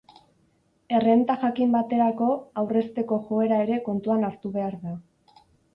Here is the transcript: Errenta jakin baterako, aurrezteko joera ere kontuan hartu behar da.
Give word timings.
Errenta 0.99 1.35
jakin 1.43 1.75
baterako, 1.77 2.31
aurrezteko 2.63 3.21
joera 3.29 3.63
ere 3.69 3.81
kontuan 3.91 4.31
hartu 4.31 4.59
behar 4.59 4.85
da. 4.89 5.01